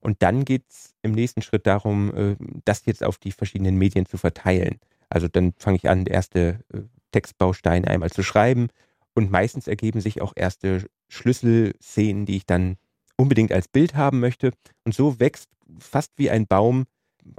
[0.00, 4.06] Und dann geht es im nächsten Schritt darum, äh, das jetzt auf die verschiedenen Medien
[4.06, 4.80] zu verteilen.
[5.08, 6.80] Also dann fange ich an, erste äh,
[7.12, 8.68] Textbausteine einmal zu schreiben,
[9.14, 12.76] und meistens ergeben sich auch erste Schlüsselszenen, die ich dann
[13.16, 14.52] unbedingt als Bild haben möchte.
[14.84, 15.48] Und so wächst
[15.78, 16.86] fast wie ein Baum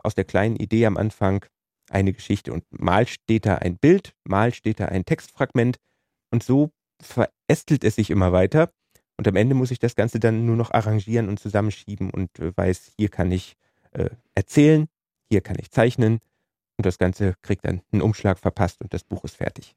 [0.03, 1.45] aus der kleinen Idee am Anfang
[1.89, 2.53] eine Geschichte.
[2.53, 5.77] Und mal steht da ein Bild, mal steht da ein Textfragment.
[6.31, 8.71] Und so verästelt es sich immer weiter.
[9.17, 12.55] Und am Ende muss ich das Ganze dann nur noch arrangieren und zusammenschieben und äh,
[12.55, 13.55] weiß, hier kann ich
[13.91, 14.87] äh, erzählen,
[15.29, 16.19] hier kann ich zeichnen.
[16.77, 19.75] Und das Ganze kriegt dann einen Umschlag verpasst und das Buch ist fertig.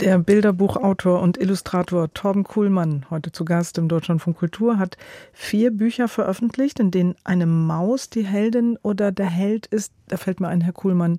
[0.00, 4.98] Der Bilderbuchautor und Illustrator Torben Kuhlmann, heute zu Gast im Deutschland von Kultur, hat
[5.32, 9.92] vier Bücher veröffentlicht, in denen eine Maus die Heldin oder der Held ist.
[10.08, 11.18] Da fällt mir ein, Herr Kuhlmann,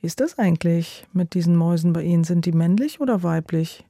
[0.00, 2.24] wie ist das eigentlich mit diesen Mäusen bei Ihnen?
[2.24, 3.86] Sind die männlich oder weiblich?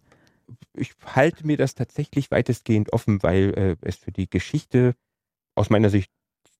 [0.75, 4.95] Ich halte mir das tatsächlich weitestgehend offen, weil äh, es für die Geschichte
[5.55, 6.11] aus meiner Sicht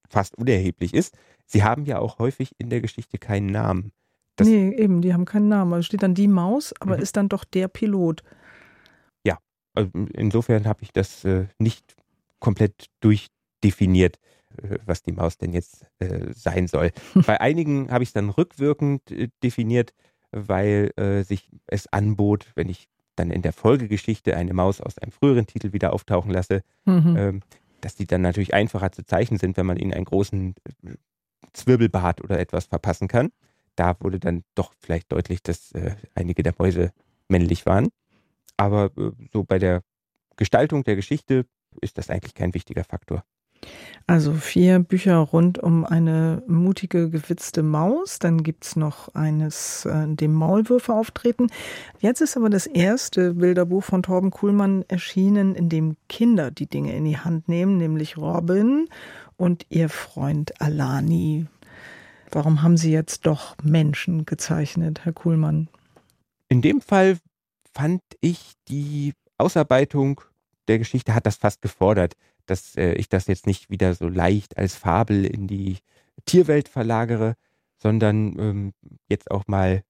[0.09, 1.17] fast unerheblich ist.
[1.45, 3.91] Sie haben ja auch häufig in der Geschichte keinen Namen.
[4.35, 5.73] Das nee, eben, die haben keinen Namen.
[5.73, 7.03] Also steht dann die Maus, aber mhm.
[7.03, 8.23] ist dann doch der Pilot.
[9.25, 9.37] Ja,
[9.75, 11.95] also insofern habe ich das äh, nicht
[12.39, 14.17] komplett durchdefiniert,
[14.61, 16.91] äh, was die Maus denn jetzt äh, sein soll.
[17.27, 19.93] Bei einigen habe ich es dann rückwirkend äh, definiert,
[20.31, 25.11] weil äh, sich es anbot, wenn ich dann in der Folgegeschichte eine Maus aus einem
[25.11, 27.15] früheren Titel wieder auftauchen lasse, mhm.
[27.17, 27.39] ähm,
[27.81, 30.95] dass die dann natürlich einfacher zu zeichnen sind, wenn man ihnen einen großen äh,
[31.53, 33.31] Zwirbelbart oder etwas verpassen kann.
[33.75, 36.91] Da wurde dann doch vielleicht deutlich, dass äh, einige der Mäuse
[37.27, 37.89] männlich waren.
[38.57, 39.81] Aber äh, so bei der
[40.35, 41.45] Gestaltung der Geschichte
[41.81, 43.23] ist das eigentlich kein wichtiger Faktor.
[44.05, 48.19] Also vier Bücher rund um eine mutige, gewitzte Maus.
[48.19, 51.47] Dann gibt es noch eines, äh, in dem Maulwürfe auftreten.
[51.99, 56.95] Jetzt ist aber das erste Bilderbuch von Torben Kuhlmann erschienen, in dem Kinder die Dinge
[56.95, 58.89] in die Hand nehmen, nämlich Robin
[59.37, 61.47] und ihr Freund Alani.
[62.33, 65.69] Warum haben Sie jetzt doch Menschen gezeichnet, Herr Kuhlmann?
[66.49, 67.17] In dem Fall
[67.73, 70.21] fand ich die Ausarbeitung
[70.69, 72.15] der Geschichte hat das fast gefordert
[72.45, 75.77] dass äh, ich das jetzt nicht wieder so leicht als Fabel in die
[76.25, 77.35] Tierwelt verlagere,
[77.77, 78.73] sondern ähm,
[79.09, 79.83] jetzt auch mal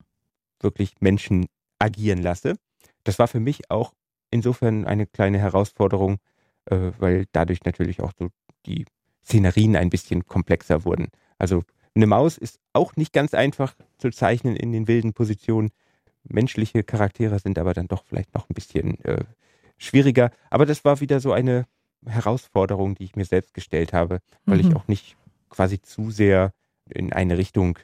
[0.59, 1.47] wirklich Menschen
[1.79, 2.55] agieren lasse.
[3.03, 3.93] Das war für mich auch
[4.31, 6.17] insofern eine kleine Herausforderung,
[6.65, 8.29] äh, weil dadurch natürlich auch so
[8.65, 8.85] die
[9.25, 11.09] Szenerien ein bisschen komplexer wurden.
[11.37, 11.63] Also
[11.95, 15.71] eine Maus ist auch nicht ganz einfach zu zeichnen in den wilden Positionen.
[16.23, 19.23] Menschliche Charaktere sind aber dann doch vielleicht noch ein bisschen äh,
[19.77, 20.31] schwieriger.
[20.49, 21.65] Aber das war wieder so eine
[22.05, 24.67] Herausforderung, die ich mir selbst gestellt habe, weil mhm.
[24.67, 25.15] ich auch nicht
[25.49, 26.51] quasi zu sehr
[26.89, 27.77] in eine Richtung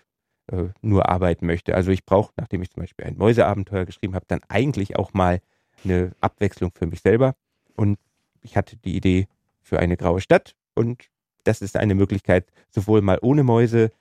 [0.47, 1.75] äh, nur arbeiten möchte.
[1.75, 5.41] Also ich brauche, nachdem ich zum Beispiel ein Mäuseabenteuer geschrieben habe, dann eigentlich auch mal
[5.83, 7.35] eine Abwechslung für mich selber.
[7.75, 7.99] Und
[8.41, 9.27] ich hatte die Idee
[9.61, 11.09] für eine graue Stadt und
[11.43, 13.91] das ist eine Möglichkeit, sowohl mal ohne Mäuse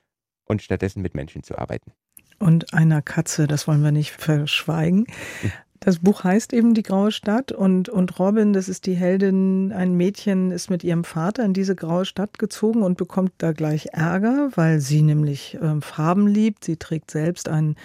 [0.49, 1.93] und stattdessen mit Menschen zu arbeiten.
[2.39, 5.05] Und einer Katze, das wollen wir nicht verschweigen.
[5.81, 9.95] Das Buch heißt eben Die graue Stadt und, und Robin, das ist die Heldin, ein
[9.95, 14.49] Mädchen ist mit ihrem Vater in diese graue Stadt gezogen und bekommt da gleich Ärger,
[14.55, 16.65] weil sie nämlich äh, Farben liebt.
[16.65, 17.77] Sie trägt selbst einen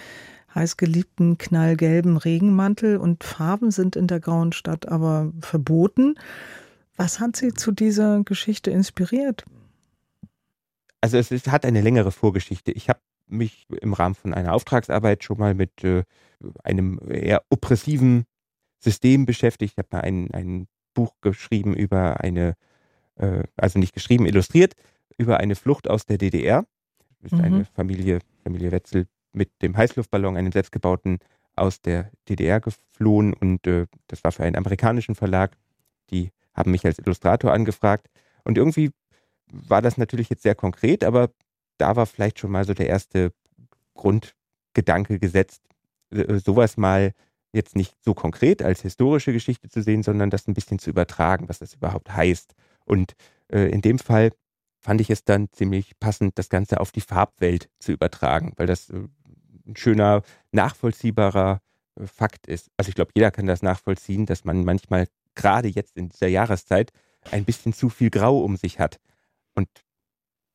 [0.53, 6.15] heißgeliebten knallgelben Regenmantel und Farben sind in der grauen Stadt aber verboten.
[6.97, 9.45] Was hat sie zu dieser Geschichte inspiriert?
[11.05, 12.71] Also es, es hat eine längere Vorgeschichte.
[12.71, 16.01] Ich habe mich im Rahmen von einer Auftragsarbeit schon mal mit äh,
[16.63, 18.25] einem eher oppressiven
[18.79, 19.73] System beschäftigt.
[19.73, 22.55] Ich habe mal ein, ein Buch geschrieben über eine,
[23.17, 24.73] äh, also nicht geschrieben, illustriert,
[25.15, 26.65] über eine Flucht aus der DDR.
[27.19, 27.43] Das ist mhm.
[27.43, 31.19] eine Familie, Familie Wetzel mit dem Heißluftballon, einem selbstgebauten,
[31.55, 35.55] aus der DDR geflohen und äh, das war für einen amerikanischen Verlag.
[36.09, 38.07] Die haben mich als Illustrator angefragt
[38.43, 38.89] und irgendwie
[39.51, 41.29] war das natürlich jetzt sehr konkret, aber
[41.77, 43.33] da war vielleicht schon mal so der erste
[43.93, 45.61] Grundgedanke gesetzt,
[46.11, 47.13] äh, sowas mal
[47.53, 51.47] jetzt nicht so konkret als historische Geschichte zu sehen, sondern das ein bisschen zu übertragen,
[51.47, 52.53] was das überhaupt heißt.
[52.85, 53.13] Und
[53.47, 54.31] äh, in dem Fall
[54.79, 58.89] fand ich es dann ziemlich passend, das Ganze auf die Farbwelt zu übertragen, weil das
[58.89, 59.07] äh,
[59.65, 61.61] ein schöner, nachvollziehbarer
[61.95, 62.69] äh, Fakt ist.
[62.77, 66.91] Also ich glaube, jeder kann das nachvollziehen, dass man manchmal gerade jetzt in dieser Jahreszeit
[67.31, 68.99] ein bisschen zu viel Grau um sich hat.
[69.55, 69.67] Und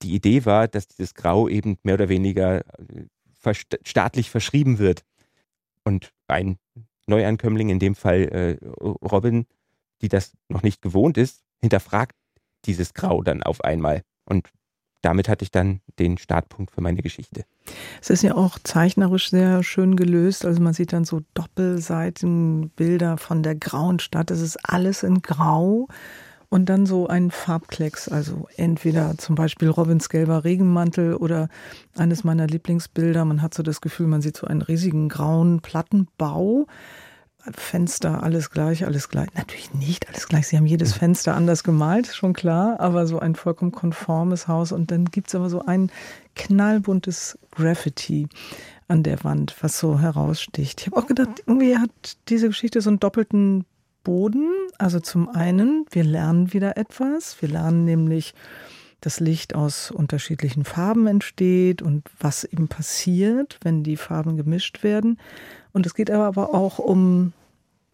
[0.02, 5.04] die Idee war, dass dieses Grau eben mehr oder weniger äh, staatlich verschrieben wird.
[5.84, 6.58] Und ein
[7.06, 9.46] Neuankömmling, in dem Fall äh, Robin,
[10.02, 12.16] die das noch nicht gewohnt ist, hinterfragt
[12.64, 14.02] dieses Grau dann auf einmal.
[14.24, 14.50] Und
[15.02, 17.44] damit hatte ich dann den Startpunkt für meine Geschichte.
[18.02, 20.44] Es ist ja auch zeichnerisch sehr schön gelöst.
[20.44, 24.30] Also man sieht dann so Doppelseitenbilder von der grauen Stadt.
[24.30, 25.88] Es ist alles in Grau.
[26.52, 31.48] Und dann so ein Farbklecks, also entweder zum Beispiel Robins gelber Regenmantel oder
[31.96, 33.24] eines meiner Lieblingsbilder.
[33.24, 36.66] Man hat so das Gefühl, man sieht so einen riesigen grauen Plattenbau.
[37.54, 39.28] Fenster, alles gleich, alles gleich.
[39.34, 40.48] Natürlich nicht alles gleich.
[40.48, 44.72] Sie haben jedes Fenster anders gemalt, schon klar, aber so ein vollkommen konformes Haus.
[44.72, 45.90] Und dann gibt es aber so ein
[46.34, 48.28] knallbuntes Graffiti
[48.88, 50.80] an der Wand, was so heraussticht.
[50.80, 51.90] Ich habe auch gedacht, irgendwie hat
[52.28, 53.64] diese Geschichte so einen doppelten
[54.02, 54.50] Boden.
[54.78, 57.40] Also zum einen, wir lernen wieder etwas.
[57.40, 58.34] Wir lernen nämlich,
[59.00, 65.18] dass Licht aus unterschiedlichen Farben entsteht und was eben passiert, wenn die Farben gemischt werden.
[65.72, 67.32] Und es geht aber auch um,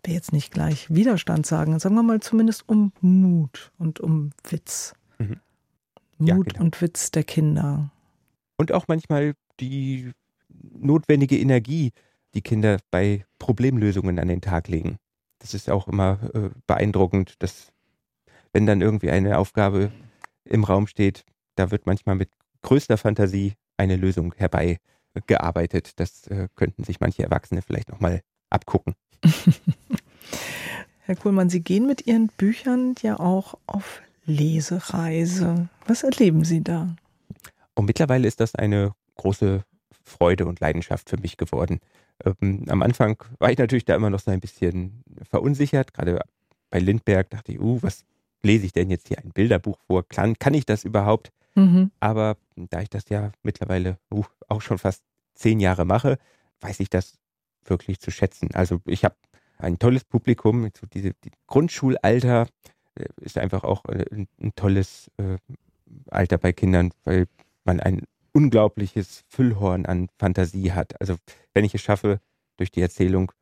[0.04, 4.94] will jetzt nicht gleich Widerstand sagen, sagen wir mal zumindest um Mut und um Witz.
[5.18, 5.40] Mhm.
[6.18, 6.64] Mut ja, genau.
[6.64, 7.90] und Witz der Kinder.
[8.56, 10.10] Und auch manchmal die
[10.78, 11.92] notwendige Energie,
[12.34, 14.98] die Kinder bei Problemlösungen an den Tag legen
[15.46, 17.72] das ist auch immer äh, beeindruckend, dass
[18.52, 19.92] wenn dann irgendwie eine Aufgabe
[20.44, 22.30] im Raum steht, da wird manchmal mit
[22.62, 24.78] größter Fantasie eine Lösung herbei
[25.26, 26.00] gearbeitet.
[26.00, 28.94] Das äh, könnten sich manche Erwachsene vielleicht nochmal abgucken.
[31.04, 35.68] Herr Kuhlmann, Sie gehen mit Ihren Büchern ja auch auf Lesereise.
[35.86, 36.96] Was erleben Sie da?
[37.74, 39.62] Und mittlerweile ist das eine große
[40.02, 41.80] Freude und Leidenschaft für mich geworden.
[42.24, 45.94] Ähm, am Anfang war ich natürlich da immer noch so ein bisschen verunsichert.
[45.94, 46.20] Gerade
[46.70, 48.04] bei Lindberg dachte ich, uh, was
[48.42, 50.06] lese ich denn jetzt hier ein Bilderbuch vor?
[50.08, 51.32] Kann, kann ich das überhaupt?
[51.54, 51.90] Mhm.
[52.00, 55.02] Aber da ich das ja mittlerweile uh, auch schon fast
[55.34, 56.18] zehn Jahre mache,
[56.60, 57.18] weiß ich das
[57.64, 58.50] wirklich zu schätzen.
[58.54, 59.16] Also ich habe
[59.58, 62.46] ein tolles Publikum, so diese die Grundschulalter
[62.94, 65.38] äh, ist einfach auch äh, ein, ein tolles äh,
[66.10, 67.26] Alter bei Kindern, weil
[67.64, 68.02] man ein
[68.36, 71.00] unglaubliches Füllhorn an Fantasie hat.
[71.00, 71.16] Also
[71.54, 72.20] wenn ich es schaffe,
[72.58, 73.32] durch die Erzählung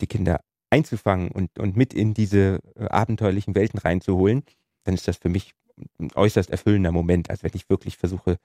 [0.00, 0.40] die Kinder
[0.70, 4.44] einzufangen und, und mit in diese äh, abenteuerlichen Welten reinzuholen,
[4.84, 5.52] dann ist das für mich
[5.98, 7.28] ein äußerst erfüllender Moment.
[7.28, 8.38] Also wenn ich wirklich versuche,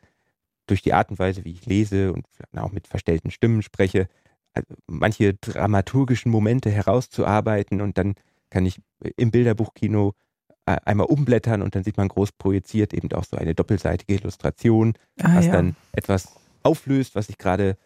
[0.65, 4.07] durch die Art und Weise, wie ich lese und auch mit verstellten Stimmen spreche,
[4.53, 8.15] also manche dramaturgischen Momente herauszuarbeiten und dann
[8.49, 8.81] kann ich
[9.17, 10.13] im Bilderbuchkino
[10.65, 15.35] einmal umblättern und dann sieht man groß projiziert eben auch so eine doppelseitige Illustration, ah,
[15.35, 15.51] was ja.
[15.53, 17.77] dann etwas auflöst, was ich gerade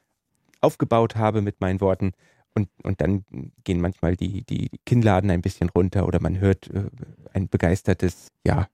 [0.62, 2.13] aufgebaut habe mit meinen Worten.
[2.56, 3.26] Und, und dann
[3.63, 6.86] gehen manchmal die, die Kinnladen ein bisschen runter oder man hört äh,
[7.34, 8.68] ein begeistertes ja,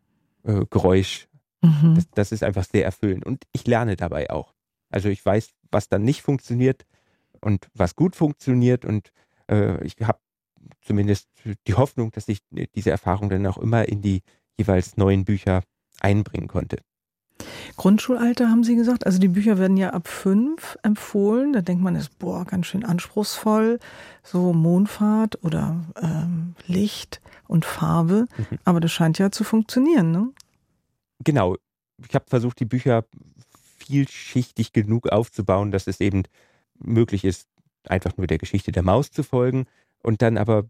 [0.43, 1.27] äh, Geräusch.
[1.61, 1.95] Mhm.
[1.95, 3.25] Das, das ist einfach sehr erfüllend.
[3.25, 4.53] Und ich lerne dabei auch.
[4.89, 6.85] Also ich weiß, was dann nicht funktioniert
[7.41, 8.85] und was gut funktioniert.
[8.85, 9.11] Und
[9.49, 10.19] äh, ich habe
[10.81, 11.27] zumindest
[11.67, 12.39] die Hoffnung, dass ich
[12.75, 14.21] diese Erfahrung dann auch immer in die
[14.57, 15.63] jeweils neuen Bücher
[15.99, 16.77] einbringen konnte.
[17.77, 21.51] Grundschulalter haben Sie gesagt, also die Bücher werden ja ab fünf empfohlen.
[21.51, 23.79] Da denkt man, ist boah, ganz schön anspruchsvoll,
[24.23, 28.27] so Mondfahrt oder ähm, Licht und Farbe.
[28.37, 28.59] Mhm.
[28.63, 30.29] Aber das scheint ja zu funktionieren, ne?
[31.23, 31.57] Genau.
[32.07, 33.05] Ich habe versucht, die Bücher
[33.77, 36.23] vielschichtig genug aufzubauen, dass es eben
[36.77, 37.47] möglich ist,
[37.87, 39.65] einfach nur der Geschichte der Maus zu folgen
[40.05, 40.65] und dann aber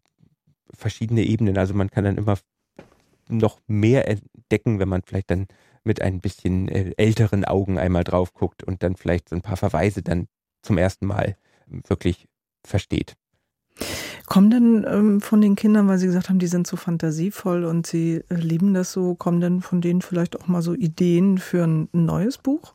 [0.74, 1.58] verschiedene Ebenen.
[1.58, 2.38] Also man kann dann immer
[3.30, 5.48] noch mehr entdecken, wenn man vielleicht dann
[5.84, 9.58] mit ein bisschen äh, älteren Augen einmal drauf guckt und dann vielleicht so ein paar
[9.58, 10.28] Verweise dann
[10.62, 12.28] zum ersten Mal wirklich
[12.63, 13.15] versteht.
[14.26, 17.86] Kommen denn ähm, von den Kindern, weil Sie gesagt haben, die sind so fantasievoll und
[17.86, 21.63] sie äh, lieben das so, kommen denn von denen vielleicht auch mal so Ideen für
[21.63, 22.74] ein neues Buch?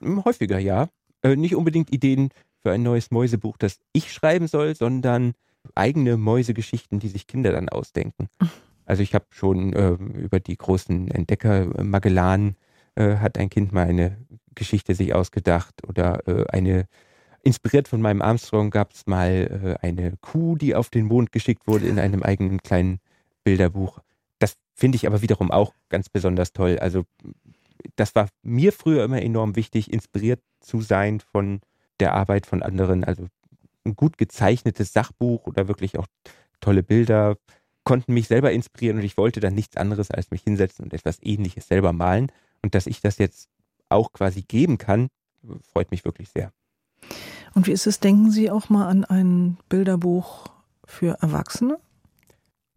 [0.00, 0.88] Hm, häufiger, ja.
[1.22, 2.30] Äh, nicht unbedingt Ideen
[2.62, 5.34] für ein neues Mäusebuch, das ich schreiben soll, sondern
[5.74, 8.28] eigene Mäusegeschichten, die sich Kinder dann ausdenken.
[8.88, 12.56] Also ich habe schon äh, über die großen Entdecker äh, Magellan
[12.94, 14.16] äh, hat ein Kind mal eine
[14.54, 16.86] Geschichte sich ausgedacht oder äh, eine
[17.42, 21.66] inspiriert von meinem Armstrong gab es mal äh, eine Kuh, die auf den Mond geschickt
[21.66, 23.00] wurde in einem eigenen kleinen
[23.44, 24.00] Bilderbuch.
[24.38, 26.78] Das finde ich aber wiederum auch ganz besonders toll.
[26.78, 27.04] Also
[27.96, 31.60] das war mir früher immer enorm wichtig, inspiriert zu sein von
[32.00, 33.04] der Arbeit von anderen.
[33.04, 33.26] Also
[33.88, 36.06] ein gut gezeichnetes Sachbuch oder wirklich auch
[36.60, 37.36] tolle Bilder
[37.84, 41.18] konnten mich selber inspirieren und ich wollte dann nichts anderes als mich hinsetzen und etwas
[41.22, 42.30] Ähnliches selber malen.
[42.62, 43.48] Und dass ich das jetzt
[43.88, 45.08] auch quasi geben kann,
[45.72, 46.52] freut mich wirklich sehr.
[47.54, 50.48] Und wie ist es, denken Sie auch mal an ein Bilderbuch
[50.84, 51.78] für Erwachsene?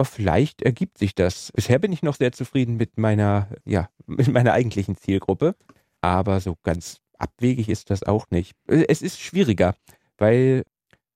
[0.02, 1.52] Vielleicht ergibt sich das.
[1.52, 5.56] Bisher bin ich noch sehr zufrieden mit meiner, ja, mit meiner eigentlichen Zielgruppe.
[6.00, 8.56] Aber so ganz abwegig ist das auch nicht.
[8.66, 9.76] Es ist schwieriger,
[10.18, 10.64] weil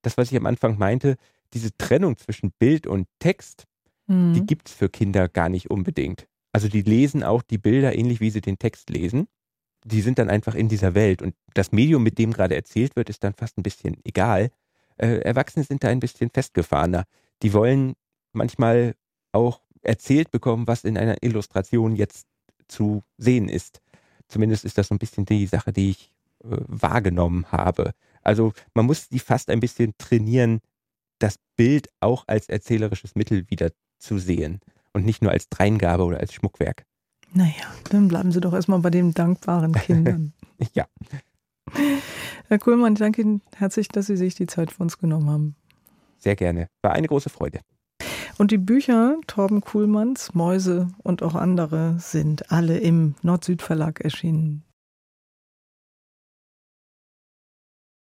[0.05, 1.17] das, was ich am Anfang meinte,
[1.53, 3.65] diese Trennung zwischen Bild und Text,
[4.07, 4.33] Mhm.
[4.33, 6.27] Die gibt es für Kinder gar nicht unbedingt.
[6.51, 9.27] Also die lesen auch die Bilder ähnlich wie sie den Text lesen.
[9.83, 13.09] Die sind dann einfach in dieser Welt und das Medium, mit dem gerade erzählt wird,
[13.09, 14.49] ist dann fast ein bisschen egal.
[14.97, 17.05] Äh, Erwachsene sind da ein bisschen festgefahrener.
[17.43, 17.93] Die wollen
[18.31, 18.95] manchmal
[19.31, 22.25] auch erzählt bekommen, was in einer Illustration jetzt
[22.67, 23.81] zu sehen ist.
[24.27, 26.11] Zumindest ist das so ein bisschen die Sache, die ich
[26.43, 27.91] äh, wahrgenommen habe.
[28.25, 30.59] Also man muss die fast ein bisschen trainieren,
[31.19, 34.59] das Bild auch als erzählerisches Mittel wieder zu sehen
[34.93, 36.85] und nicht nur als Dreingabe oder als Schmuckwerk.
[37.33, 40.33] Naja, dann bleiben Sie doch erstmal bei den dankbaren Kindern.
[40.73, 40.85] ja.
[42.47, 45.55] Herr Kuhlmann, ich danke Ihnen herzlich, dass Sie sich die Zeit für uns genommen haben.
[46.17, 46.67] Sehr gerne.
[46.81, 47.61] War eine große Freude.
[48.37, 54.63] Und die Bücher Torben Kuhlmanns, Mäuse und auch andere sind alle im Nord-Süd-Verlag erschienen.